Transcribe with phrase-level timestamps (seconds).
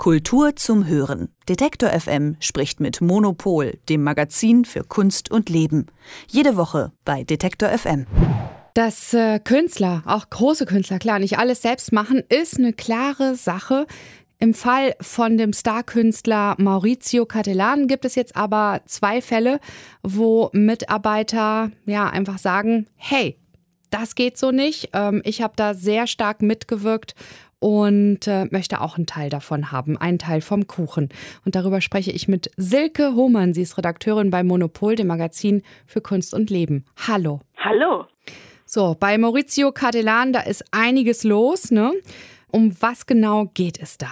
[0.00, 1.28] Kultur zum Hören.
[1.46, 5.88] Detektor FM spricht mit Monopol, dem Magazin für Kunst und Leben.
[6.26, 8.06] Jede Woche bei Detektor FM.
[8.72, 13.86] Dass äh, Künstler, auch große Künstler, klar, nicht alles selbst machen, ist eine klare Sache.
[14.38, 19.60] Im Fall von dem Starkünstler Maurizio Cattelan gibt es jetzt aber zwei Fälle,
[20.02, 23.36] wo Mitarbeiter ja einfach sagen, hey,
[23.90, 24.90] das geht so nicht.
[24.94, 27.14] Ähm, ich habe da sehr stark mitgewirkt
[27.60, 31.10] und äh, möchte auch einen Teil davon haben, einen Teil vom Kuchen.
[31.44, 33.54] Und darüber spreche ich mit Silke Hohmann.
[33.54, 36.84] Sie ist Redakteurin bei Monopol, dem Magazin für Kunst und Leben.
[37.06, 37.40] Hallo.
[37.58, 38.06] Hallo.
[38.64, 41.70] So, bei Maurizio Cattelan, da ist einiges los.
[41.70, 41.92] Ne?
[42.50, 44.10] Um was genau geht es da?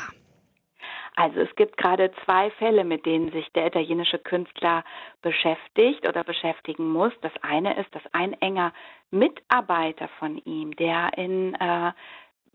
[1.17, 4.85] Also es gibt gerade zwei Fälle, mit denen sich der italienische Künstler
[5.21, 7.13] beschäftigt oder beschäftigen muss.
[7.23, 8.73] Das eine ist, dass ein enger
[9.11, 11.91] Mitarbeiter von ihm, der in äh,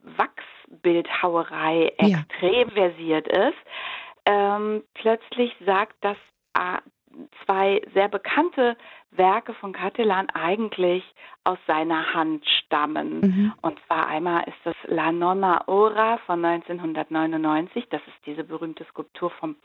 [0.03, 2.73] Wachsbildhauerei extrem ja.
[2.73, 3.57] versiert ist,
[4.26, 6.18] ähm, plötzlich sagt, dass
[6.54, 6.77] äh,
[7.45, 8.77] zwei sehr bekannte
[9.18, 11.04] Werke von Catalan eigentlich
[11.46, 13.20] aus seiner Hand stammen.
[13.20, 13.54] Mhm.
[13.62, 17.86] Und zwar einmal ist das La Nonna Ora von 1999.
[17.90, 19.56] Das ist diese berühmte Skulptur vom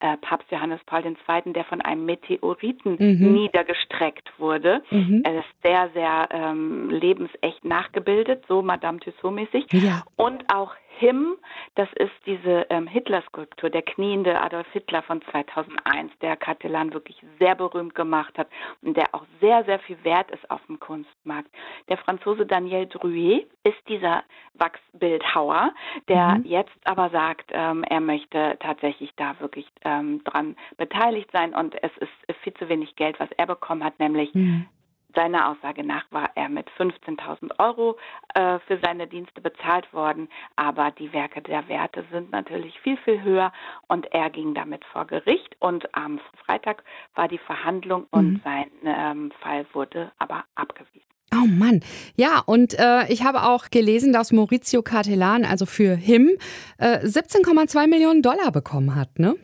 [0.00, 3.32] äh, Papst Johannes Paul II., der von einem Meteoriten mhm.
[3.32, 4.82] niedergestreckt wurde.
[4.90, 5.22] Mhm.
[5.24, 9.66] Er ist sehr, sehr ähm, lebensecht nachgebildet, so Madame Tussaud-mäßig.
[9.72, 10.04] Ja.
[10.16, 11.36] Und auch Him,
[11.74, 17.56] das ist diese ähm, Hitler-Skulptur, der kniende Adolf Hitler von 2001, der Catalan wirklich sehr
[17.56, 18.48] berühmt gemacht hat
[18.82, 21.48] und der auch sehr, sehr viel wert ist auf dem Kunstmarkt.
[21.88, 24.22] Der Franzose Daniel Druet ist dieser
[24.54, 25.72] Wachsbildhauer,
[26.08, 26.44] der mhm.
[26.44, 31.92] jetzt aber sagt, ähm, er möchte tatsächlich da wirklich ähm, dran beteiligt sein und es
[31.98, 34.66] ist viel zu wenig Geld, was er bekommen hat, nämlich mhm.
[35.14, 37.96] Seiner Aussage nach war er mit 15.000 Euro
[38.34, 43.22] äh, für seine Dienste bezahlt worden, aber die Werke der Werte sind natürlich viel, viel
[43.22, 43.52] höher
[43.88, 46.82] und er ging damit vor Gericht und am Freitag
[47.14, 48.40] war die Verhandlung und mhm.
[48.44, 51.00] sein ähm, Fall wurde aber abgewiesen.
[51.32, 51.80] Oh Mann.
[52.16, 56.30] Ja, und äh, ich habe auch gelesen, dass Maurizio Cartellan, also für HIM,
[56.78, 59.34] äh, 17,2 Millionen Dollar bekommen hat, ne?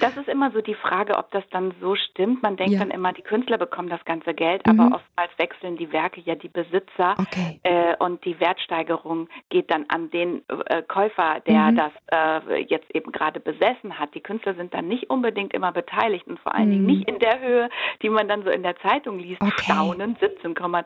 [0.00, 2.42] Das ist immer so die Frage, ob das dann so stimmt.
[2.42, 2.78] Man denkt ja.
[2.78, 4.80] dann immer, die Künstler bekommen das ganze Geld, mhm.
[4.80, 7.60] aber oftmals wechseln die Werke ja die Besitzer okay.
[7.64, 11.76] äh, und die Wertsteigerung geht dann an den äh, Käufer, der mhm.
[11.76, 14.14] das äh, jetzt eben gerade besessen hat.
[14.14, 16.72] Die Künstler sind dann nicht unbedingt immer beteiligt und vor allen mhm.
[16.72, 17.68] Dingen nicht in der Höhe,
[18.02, 19.42] die man dann so in der Zeitung liest.
[19.42, 19.52] Okay.
[19.64, 20.84] Staunen, 17,2.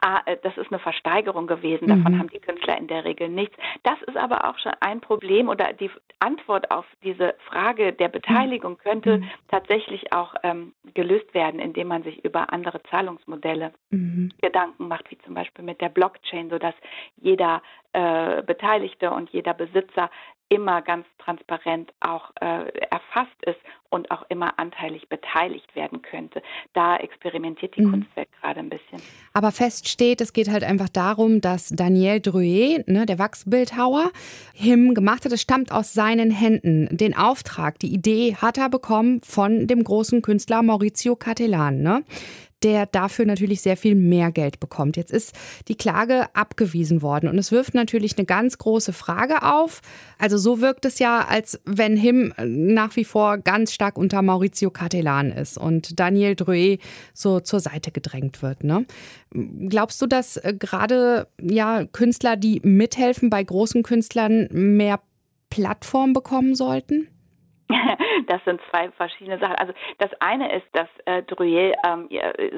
[0.00, 1.88] Ah, äh, das ist eine Versteigerung gewesen.
[1.88, 2.18] Davon mhm.
[2.18, 3.56] haben die Künstler in der Regel nichts.
[3.82, 8.34] Das ist aber auch schon ein Problem oder die Antwort auf diese Frage der Beteiligung
[8.34, 9.30] Beteiligung könnte mhm.
[9.48, 14.32] tatsächlich auch ähm, gelöst werden, indem man sich über andere Zahlungsmodelle mhm.
[14.40, 16.74] Gedanken macht, wie zum Beispiel mit der Blockchain, sodass
[17.16, 17.62] jeder
[17.92, 20.10] äh, Beteiligte und jeder Besitzer
[20.48, 23.58] immer ganz transparent auch äh, erfasst ist
[23.88, 26.42] und auch immer anteilig beteiligt werden könnte.
[26.74, 27.90] Da experimentiert die mhm.
[27.90, 29.00] Kunstwelt gerade ein bisschen.
[29.32, 34.10] Aber fest steht, es geht halt einfach darum, dass Daniel Drouet, ne, der Wachsbildhauer,
[34.54, 35.32] Him gemacht hat.
[35.32, 36.94] Es stammt aus seinen Händen.
[36.96, 41.80] Den Auftrag, die Idee hat er bekommen von dem großen Künstler Maurizio Cattelan.
[41.80, 42.04] Ne?
[42.64, 44.96] Der dafür natürlich sehr viel mehr Geld bekommt.
[44.96, 45.34] Jetzt ist
[45.68, 49.82] die Klage abgewiesen worden und es wirft natürlich eine ganz große Frage auf.
[50.18, 54.70] Also so wirkt es ja, als wenn Him nach wie vor ganz stark unter Maurizio
[54.70, 56.80] Cattelan ist und Daniel Drouet
[57.12, 58.64] so zur Seite gedrängt wird.
[58.64, 58.86] Ne?
[59.68, 65.00] Glaubst du, dass äh, gerade ja, Künstler, die mithelfen bei großen Künstlern, mehr
[65.50, 67.08] Plattform bekommen sollten?
[68.26, 69.56] Das sind zwei verschiedene Sachen.
[69.56, 72.08] Also das eine ist, dass äh, Druyel ähm,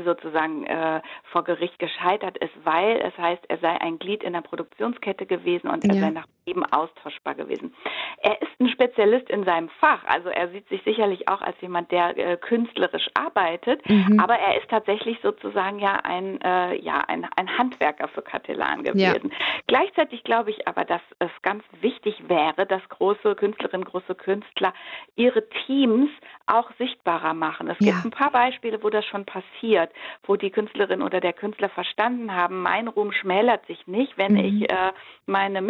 [0.05, 1.01] sozusagen äh,
[1.33, 5.69] vor Gericht gescheitert ist, weil es heißt, er sei ein Glied in der Produktionskette gewesen
[5.69, 6.01] und er ja.
[6.01, 7.75] sei nach eben austauschbar gewesen.
[8.19, 11.91] Er ist ein Spezialist in seinem Fach, also er sieht sich sicherlich auch als jemand,
[11.91, 14.21] der äh, künstlerisch arbeitet, mhm.
[14.21, 19.31] aber er ist tatsächlich sozusagen ja ein äh, ja ein, ein Handwerker für Catalan gewesen.
[19.31, 19.37] Ja.
[19.67, 24.73] Gleichzeitig glaube ich aber, dass es ganz wichtig wäre, dass große Künstlerinnen, große Künstler
[25.17, 26.11] ihre Teams
[26.47, 27.69] auch sichtbarer machen.
[27.69, 27.93] Es ja.
[27.93, 29.91] gibt ein paar Beispiele, wo das schon passiert,
[30.25, 34.39] wo die Künstlerin oder der Künstler verstanden haben, mein Ruhm schmälert sich nicht, wenn mhm.
[34.39, 34.93] ich äh,
[35.27, 35.61] meine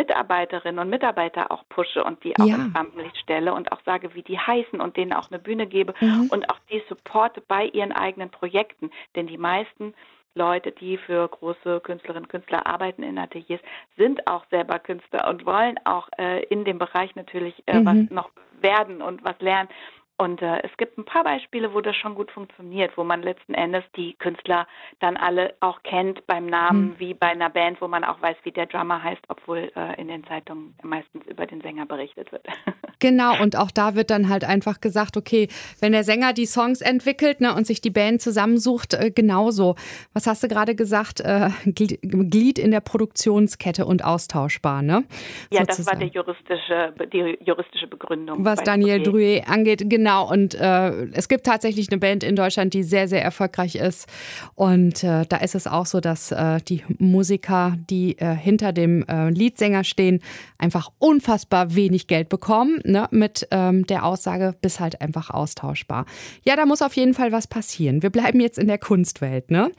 [0.72, 2.56] Mitarbeiterinnen und Mitarbeiter auch pushe und die auch ja.
[2.56, 5.94] ins Rampenlicht stelle und auch sage, wie die heißen und denen auch eine Bühne gebe
[6.00, 6.28] mhm.
[6.30, 8.90] und auch die supporte bei ihren eigenen Projekten.
[9.14, 9.94] Denn die meisten
[10.34, 13.60] Leute, die für große Künstlerinnen und Künstler arbeiten in Ateliers,
[13.96, 17.86] sind auch selber Künstler und wollen auch äh, in dem Bereich natürlich äh, mhm.
[17.86, 18.30] was noch
[18.60, 19.68] werden und was lernen.
[20.18, 23.52] Und äh, es gibt ein paar Beispiele, wo das schon gut funktioniert, wo man letzten
[23.52, 24.66] Endes die Künstler
[24.98, 26.98] dann alle auch kennt beim Namen, mhm.
[26.98, 30.08] wie bei einer Band, wo man auch weiß, wie der Drummer heißt, obwohl äh, in
[30.08, 32.46] den Zeitungen meistens über den Sänger berichtet wird.
[32.98, 35.48] Genau, und auch da wird dann halt einfach gesagt, okay,
[35.80, 39.74] wenn der Sänger die Songs entwickelt ne, und sich die Band zusammensucht, äh, genauso.
[40.14, 41.20] Was hast du gerade gesagt?
[41.20, 45.04] Äh, Glied in der Produktionskette und austauschbar, ne?
[45.50, 45.66] Ja, Sozusagen.
[45.66, 48.44] das war der juristische, die juristische Begründung.
[48.44, 50.30] Was Daniel Drouet angeht, genau.
[50.30, 54.08] Und äh, es gibt tatsächlich eine Band in Deutschland, die sehr, sehr erfolgreich ist.
[54.54, 59.04] Und äh, da ist es auch so, dass äh, die Musiker, die äh, hinter dem
[59.06, 60.20] Leadsänger stehen,
[60.58, 63.08] einfach unfassbar wenig Geld bekommen, ne?
[63.10, 66.06] mit ähm, der Aussage, bis halt einfach austauschbar.
[66.44, 68.02] Ja, da muss auf jeden Fall was passieren.
[68.02, 69.70] Wir bleiben jetzt in der Kunstwelt, ne?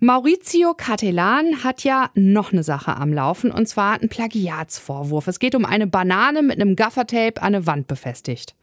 [0.00, 5.28] Maurizio Cattelan hat ja noch eine Sache am Laufen und zwar einen Plagiatsvorwurf.
[5.28, 8.54] Es geht um eine Banane mit einem Gaffertape an eine Wand befestigt.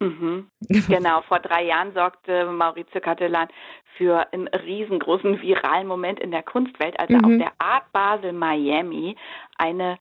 [0.00, 0.48] Mhm.
[0.88, 3.48] Genau, vor drei Jahren sorgte Maurizio Cattelan
[3.96, 7.24] für einen riesengroßen viralen Moment in der Kunstwelt, als er mhm.
[7.24, 9.16] auf der Art Basel Miami
[9.56, 9.98] eine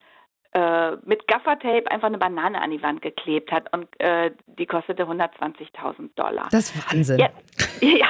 [0.53, 5.03] äh, mit Gaffertape einfach eine Banane an die Wand geklebt hat und äh, die kostete
[5.03, 6.47] 120.000 Dollar.
[6.51, 7.19] Das ist Wahnsinn.
[7.19, 7.29] Ja,
[7.81, 8.07] ja.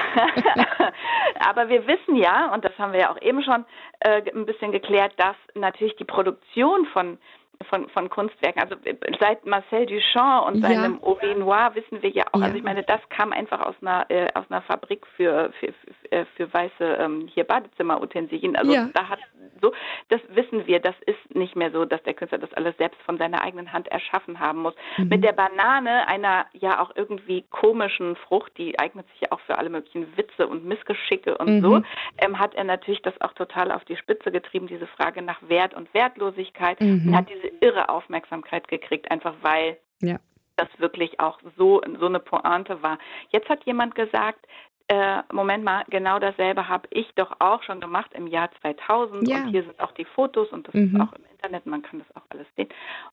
[1.48, 3.66] aber wir wissen ja, und das haben wir ja auch eben schon
[4.00, 7.18] äh, ein bisschen geklärt, dass natürlich die Produktion von
[7.70, 8.62] von, von Kunstwerken.
[8.62, 11.08] Also äh, seit Marcel Duchamp und seinem ja.
[11.08, 12.40] Ove Noir wissen wir ja auch.
[12.40, 12.46] Ja.
[12.46, 16.12] Also ich meine, das kam einfach aus einer äh, aus einer Fabrik für für, für,
[16.12, 18.56] äh, für weiße ähm, hier Badezimmerutensilien.
[18.56, 18.90] Also ja.
[18.94, 19.20] da hat
[19.64, 19.74] so,
[20.10, 20.80] das wissen wir.
[20.80, 23.88] Das ist nicht mehr so, dass der Künstler das alles selbst von seiner eigenen Hand
[23.88, 24.76] erschaffen haben muss.
[24.98, 25.08] Mhm.
[25.08, 29.58] Mit der Banane, einer ja auch irgendwie komischen Frucht, die eignet sich ja auch für
[29.58, 31.62] alle möglichen Witze und Missgeschicke und mhm.
[31.62, 31.82] so,
[32.18, 35.74] ähm, hat er natürlich das auch total auf die Spitze getrieben, diese Frage nach Wert
[35.74, 36.82] und Wertlosigkeit.
[36.82, 37.08] Mhm.
[37.08, 40.18] Und hat diese irre Aufmerksamkeit gekriegt, einfach weil ja.
[40.58, 42.98] das wirklich auch so, so eine Pointe war.
[43.30, 44.46] Jetzt hat jemand gesagt,
[44.88, 49.38] äh, Moment mal, genau dasselbe habe ich doch auch schon gemacht im Jahr 2000 ja.
[49.38, 50.96] und hier sind auch die Fotos und das mhm.
[50.96, 52.70] ist auch im Internet, man kann das auch alles sehen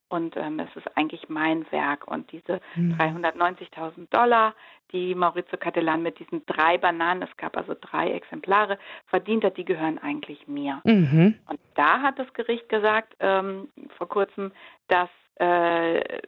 [0.09, 2.95] und ähm, es ist eigentlich mein Werk und diese mhm.
[2.95, 4.55] 390.000 Dollar,
[4.93, 9.65] die Maurizio Cattelan mit diesen drei Bananen, es gab also drei Exemplare, verdient hat, die
[9.65, 10.81] gehören eigentlich mir.
[10.85, 11.37] Mhm.
[11.49, 14.51] Und da hat das Gericht gesagt ähm, vor kurzem,
[14.89, 15.09] dass
[15.41, 16.21] äh,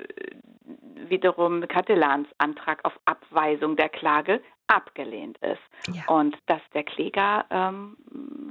[1.08, 6.02] wiederum Cattelans Antrag auf Abweisung der Klage abgelehnt ist ja.
[6.06, 7.96] und dass der Kläger ähm,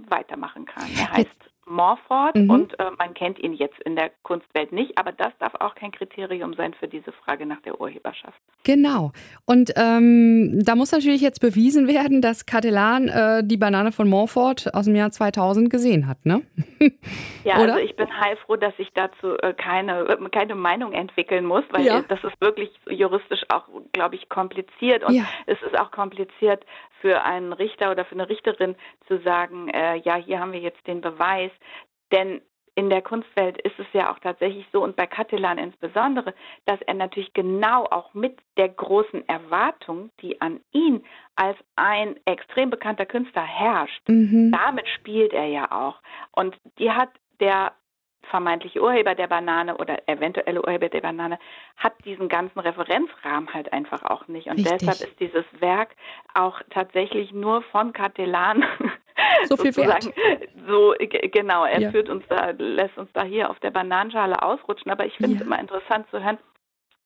[0.08, 0.88] weitermachen kann.
[0.98, 2.50] Er heißt Morford mhm.
[2.50, 5.92] und äh, man kennt ihn jetzt in der Kunstwelt nicht, aber das darf auch kein
[5.92, 8.40] Kriterium sein für diese Frage nach der Urheberschaft.
[8.64, 9.12] Genau.
[9.46, 14.74] Und ähm, da muss natürlich jetzt bewiesen werden, dass Catalan äh, die Banane von Morford
[14.74, 16.42] aus dem Jahr 2000 gesehen hat, ne?
[17.44, 17.74] ja, Oder?
[17.74, 22.02] also ich bin heilfroh, dass ich dazu äh, keine, keine Meinung entwickeln muss, weil ja.
[22.08, 25.24] das ist wirklich juristisch auch, glaube ich, kompliziert und ja.
[25.48, 26.66] es ist auch kompliziert
[27.02, 28.76] für einen Richter oder für eine Richterin
[29.08, 31.52] zu sagen, äh, ja, hier haben wir jetzt den Beweis,
[32.12, 32.42] denn
[32.76, 36.34] in der Kunstwelt ist es ja auch tatsächlich so und bei Catalan insbesondere,
[36.66, 41.04] dass er natürlich genau auch mit der großen Erwartung, die an ihn
[41.36, 44.52] als ein extrem bekannter Künstler herrscht, mhm.
[44.52, 46.02] damit spielt er ja auch.
[46.32, 47.10] Und die hat
[47.42, 47.74] der
[48.30, 51.40] vermeintliche Urheber der Banane oder eventuelle Urheber der Banane
[51.76, 54.48] hat diesen ganzen Referenzrahmen halt einfach auch nicht.
[54.48, 54.78] Und Richtig.
[54.80, 55.96] deshalb ist dieses Werk
[56.34, 58.64] auch tatsächlich nur von Catelan
[59.48, 60.10] so viel wert.
[60.68, 60.94] So
[61.32, 61.92] genau, er ja.
[61.92, 64.92] führt uns da, lässt uns da hier auf der Bananenschale ausrutschen.
[64.92, 65.46] Aber ich finde es ja.
[65.46, 66.38] immer interessant zu hören,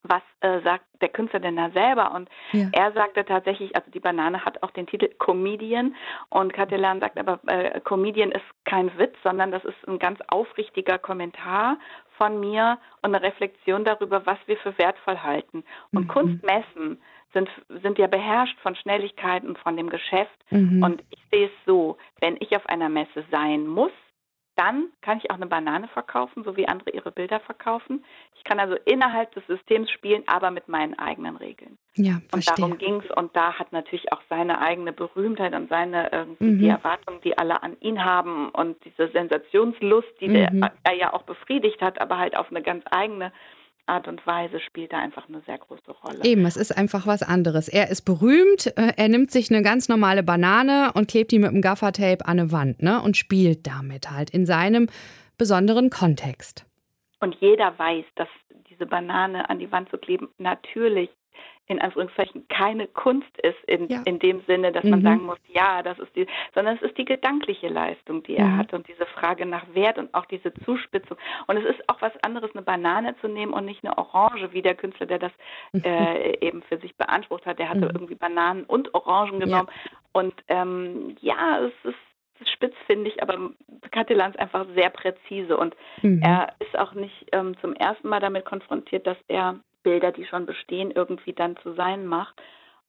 [0.10, 2.14] was äh, sagt der Künstler denn da selber?
[2.14, 2.68] Und ja.
[2.72, 5.96] er sagte tatsächlich, also die Banane hat auch den Titel Comedian
[6.30, 10.98] und Catalan sagt aber, äh, Comedian ist kein Witz, sondern das ist ein ganz aufrichtiger
[10.98, 11.78] Kommentar
[12.18, 15.64] von mir und eine Reflexion darüber, was wir für wertvoll halten.
[15.92, 16.08] Und mhm.
[16.08, 17.02] Kunstmessen
[17.34, 17.50] sind,
[17.84, 20.38] sind ja beherrscht von Schnelligkeit und von dem Geschäft.
[20.50, 20.82] Mhm.
[20.82, 23.92] Und ich sehe es so, wenn ich auf einer Messe sein muss,
[24.56, 28.04] dann kann ich auch eine Banane verkaufen, so wie andere ihre Bilder verkaufen.
[28.36, 31.78] Ich kann also innerhalb des Systems spielen, aber mit meinen eigenen Regeln.
[31.96, 32.54] Ja, verstehe.
[32.54, 33.18] Und darum ging es.
[33.18, 36.60] Und da hat natürlich auch seine eigene Berühmtheit und seine irgendwie mhm.
[36.60, 40.34] die Erwartungen, die alle an ihn haben und diese Sensationslust, die mhm.
[40.62, 43.32] der, er ja auch befriedigt hat, aber halt auf eine ganz eigene
[43.88, 46.24] Art und Weise spielt da einfach eine sehr große Rolle.
[46.24, 47.68] Eben, es ist einfach was anderes.
[47.68, 51.52] Er ist berühmt, äh, er nimmt sich eine ganz normale Banane und klebt die mit
[51.52, 54.88] dem Gaffertape an eine Wand ne, und spielt damit halt in seinem
[55.38, 56.66] besonderen Kontext.
[57.20, 58.28] Und jeder weiß, dass
[58.70, 61.10] diese Banane an die Wand zu kleben natürlich
[61.68, 64.02] in Anführungszeichen keine Kunst ist in, ja.
[64.06, 64.90] in dem Sinne, dass mhm.
[64.92, 68.46] man sagen muss, ja, das ist die, sondern es ist die gedankliche Leistung, die er
[68.46, 68.58] mhm.
[68.58, 71.18] hat und diese Frage nach Wert und auch diese Zuspitzung.
[71.48, 74.62] Und es ist auch was anderes, eine Banane zu nehmen und nicht eine Orange, wie
[74.62, 75.32] der Künstler, der das
[75.72, 75.84] mhm.
[75.84, 77.60] äh, eben für sich beansprucht hat.
[77.60, 77.92] Der hatte mhm.
[77.94, 79.70] irgendwie Bananen und Orangen genommen.
[79.70, 79.92] Ja.
[80.14, 81.98] Und ähm, ja, es ist
[82.38, 83.52] das ist spitzfindig, aber
[83.92, 86.22] Catalan ist einfach sehr präzise und mhm.
[86.22, 90.48] er ist auch nicht ähm, zum ersten Mal damit konfrontiert, dass er Bilder, die schon
[90.48, 92.36] bestehen, irgendwie dann zu sein macht.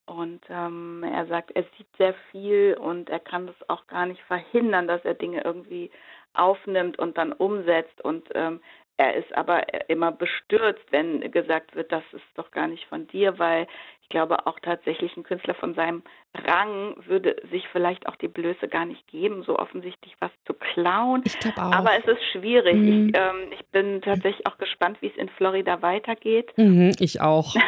[0.07, 4.23] Und ähm, er sagt, er sieht sehr viel und er kann das auch gar nicht
[4.23, 5.91] verhindern, dass er Dinge irgendwie
[6.33, 8.01] aufnimmt und dann umsetzt.
[8.01, 8.61] Und ähm,
[8.97, 13.39] er ist aber immer bestürzt, wenn gesagt wird, das ist doch gar nicht von dir,
[13.39, 13.67] weil
[14.07, 18.69] ich glaube auch tatsächlich ein Künstler von seinem Rang würde sich vielleicht auch die Blöße
[18.69, 21.23] gar nicht geben, so offensichtlich was zu klauen.
[21.25, 21.73] Ich glaube auch.
[21.73, 22.77] Aber es ist schwierig.
[22.77, 23.09] Mhm.
[23.09, 26.53] Ich, ähm, ich, bin tatsächlich auch gespannt, wie es in Florida weitergeht.
[26.57, 27.57] Mhm, ich auch.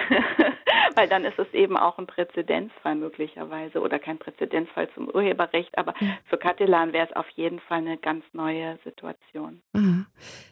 [0.98, 5.94] weil dann ist es eben auch ein Präzedenzfall möglicherweise oder kein Präzedenzfall zum Urheberrecht, aber
[6.28, 9.62] für Catalan wäre es auf jeden Fall eine ganz neue Situation.
[9.74, 10.06] Aha.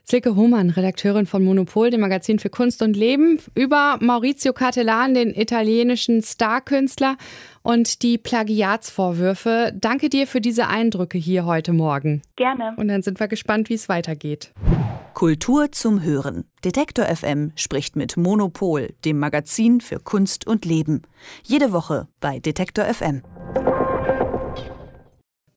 [0.04, 5.34] Silke Hohmann, Redakteurin von Monopol, dem Magazin für Kunst und Leben, über Maurizio Catalan, den
[5.76, 7.16] italienischen Starkünstler
[7.62, 9.72] und die Plagiatsvorwürfe.
[9.74, 12.22] Danke dir für diese Eindrücke hier heute Morgen.
[12.36, 12.74] Gerne.
[12.76, 14.52] Und dann sind wir gespannt, wie es weitergeht.
[15.12, 16.44] Kultur zum Hören.
[16.64, 21.02] Detektor FM spricht mit Monopol, dem Magazin für Kunst und Leben.
[21.42, 23.22] Jede Woche bei Detektor FM.